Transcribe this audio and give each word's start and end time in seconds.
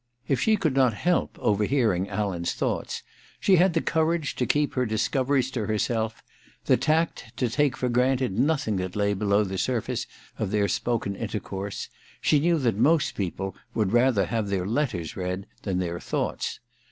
If 0.27 0.39
she 0.39 0.57
could 0.57 0.73
not 0.75 0.95
help 0.95 1.37
overhearing 1.37 2.09
Alan's 2.09 2.53
thoughts, 2.53 3.03
she 3.39 3.57
had 3.57 3.73
the 3.73 3.81
courage 3.81 4.35
to 4.37 4.47
keep 4.47 4.73
her 4.73 4.83
discoveries 4.87 5.51
to 5.51 5.67
herself, 5.67 6.23
the 6.65 6.75
tact 6.75 7.25
to 7.37 7.47
take 7.47 7.77
for 7.77 7.87
granted 7.87 8.31
nothing 8.39 8.77
that 8.77 8.95
lay 8.95 9.13
below 9.13 9.43
the 9.43 9.59
surface 9.59 10.07
of 10.39 10.49
their 10.49 10.67
spoken 10.67 11.15
intercourse: 11.15 11.87
she 12.19 12.39
knew 12.39 12.57
that 12.57 12.77
most 12.77 13.13
people 13.13 13.55
would 13.75 13.93
rather 13.93 14.25
have 14.25 14.49
their 14.49 14.65
letters 14.65 15.15
read 15.15 15.45
than 15.61 15.77
their 15.77 15.99
thoughts. 15.99 16.59